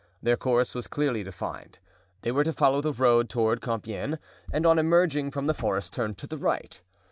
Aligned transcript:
Their 0.19 0.35
course 0.35 0.73
was 0.73 0.87
clearly 0.87 1.21
defined: 1.23 1.77
they 2.23 2.31
were 2.31 2.43
to 2.43 2.53
follow 2.53 2.81
the 2.81 2.91
road 2.91 3.29
toward 3.29 3.61
Compiegne 3.61 4.17
and 4.51 4.65
on 4.65 4.79
emerging 4.79 5.29
from 5.29 5.45
the 5.45 5.53
forest 5.53 5.93
turn 5.93 6.15
to 6.15 6.25
the 6.25 6.39
right. 6.39 6.81